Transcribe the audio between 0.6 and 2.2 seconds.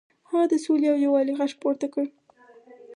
سولې او یووالي غږ پورته کړ.